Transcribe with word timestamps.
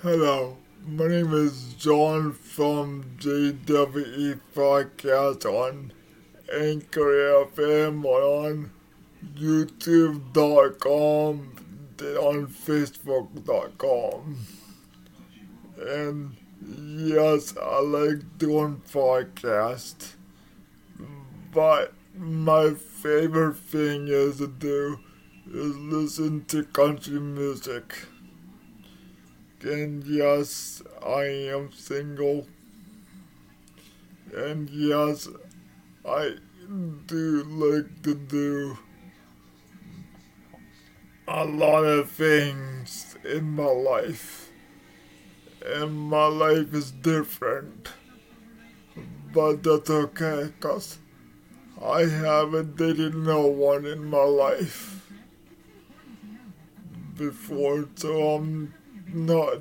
Hello, 0.00 0.56
my 0.86 1.08
name 1.08 1.34
is 1.34 1.74
John 1.74 2.32
from 2.32 3.16
JWE 3.18 4.38
Podcast 4.54 5.44
on 5.44 5.92
Anchor 6.54 7.44
FM 7.52 8.04
on 8.04 8.70
YouTube.com 9.34 11.56
on 12.00 12.46
Facebook.com. 12.46 14.46
And 15.80 16.36
yes, 16.64 17.56
I 17.60 17.80
like 17.80 18.38
doing 18.38 18.80
podcasts, 18.92 20.12
but 21.52 21.92
my 22.16 22.74
favorite 22.74 23.56
thing 23.56 24.06
is 24.06 24.38
to 24.38 24.46
do 24.46 25.00
is 25.52 25.76
listen 25.76 26.44
to 26.44 26.62
country 26.62 27.18
music. 27.18 27.96
And 29.62 30.04
yes, 30.04 30.82
I 31.04 31.24
am 31.24 31.72
single. 31.72 32.46
And 34.34 34.70
yes, 34.70 35.28
I 36.04 36.36
do 37.06 37.42
like 37.44 38.02
to 38.02 38.14
do 38.14 38.78
a 41.26 41.44
lot 41.44 41.84
of 41.84 42.10
things 42.10 43.16
in 43.24 43.50
my 43.50 43.64
life. 43.64 44.50
And 45.64 45.94
my 45.94 46.26
life 46.26 46.72
is 46.74 46.90
different. 46.90 47.90
But 49.32 49.62
that's 49.62 49.90
okay, 49.90 50.52
cause 50.60 50.98
I 51.82 52.02
haven't 52.06 52.76
dated 52.76 53.14
no 53.14 53.46
one 53.46 53.86
in 53.86 54.04
my 54.04 54.24
life 54.24 55.06
before, 57.16 57.88
so 57.96 58.34
I'm 58.36 58.74
not 59.12 59.60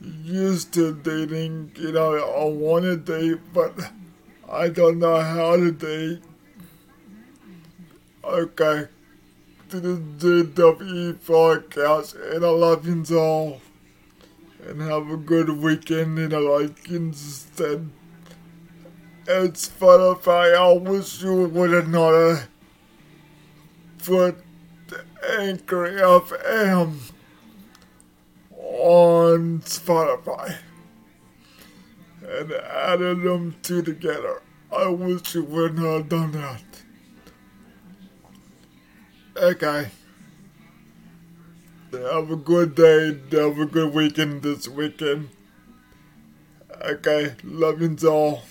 used 0.00 0.72
to 0.74 0.94
dating. 0.94 1.72
You 1.76 1.92
know, 1.92 2.14
I 2.14 2.44
want 2.44 2.84
to 2.84 2.96
date, 2.96 3.40
but 3.52 3.72
I 4.48 4.68
don't 4.68 4.98
know 4.98 5.20
how 5.20 5.56
to 5.56 5.70
date. 5.72 6.22
Okay, 8.24 8.88
to 9.70 9.80
the 9.80 9.96
JWE 10.18 11.14
podcast, 11.14 12.34
and 12.34 12.44
I 12.44 12.48
love 12.48 12.86
you 12.86 13.18
all. 13.18 13.60
And 14.66 14.80
have 14.82 15.08
a 15.10 15.16
good 15.16 15.48
weekend, 15.48 16.18
and 16.18 16.34
I 16.34 16.38
like 16.38 16.88
you 16.88 17.12
said. 17.12 17.88
It's 19.28 19.68
Spotify. 19.68 20.56
I 20.56 20.72
wish 20.72 21.22
you 21.22 21.46
would 21.46 21.70
have 21.70 21.88
not 21.88 22.46
put 23.98 24.36
Anchor 25.38 25.88
FM 25.88 27.12
on 28.86 29.58
Spotify 29.62 30.58
and 32.22 32.52
added 32.52 33.22
them 33.22 33.56
two 33.60 33.82
together. 33.82 34.40
I 34.74 34.86
wish 34.86 35.34
you 35.34 35.42
would 35.42 35.76
not 35.76 35.92
have 35.96 36.08
done 36.08 36.32
that. 36.32 36.62
Okay. 39.36 39.90
Have 41.90 42.30
a 42.30 42.36
good 42.36 42.76
day. 42.76 43.18
Have 43.36 43.58
a 43.58 43.66
good 43.66 43.92
weekend 43.92 44.42
this 44.42 44.68
weekend. 44.68 45.30
Okay. 46.80 47.34
Love 47.42 47.82
you 47.82 47.96
all. 48.08 48.42